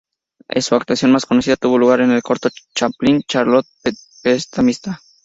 Su 0.61 0.73
actuación 0.73 1.11
más 1.11 1.27
conocida 1.27 1.57
tuvo 1.57 1.77
lugar 1.77 2.01
en 2.01 2.09
el 2.09 2.23
corto 2.23 2.49
de 2.49 2.55
Chaplin 2.73 3.21
"Charlot, 3.21 3.67
prestamista". 4.23 4.99